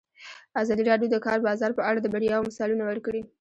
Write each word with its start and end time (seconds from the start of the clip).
ازادي 0.61 0.83
راډیو 0.89 1.11
د 1.11 1.13
د 1.17 1.23
کار 1.25 1.39
بازار 1.47 1.71
په 1.75 1.81
اړه 1.89 1.99
د 2.01 2.07
بریاوو 2.13 2.47
مثالونه 2.49 2.83
ورکړي. 2.85 3.21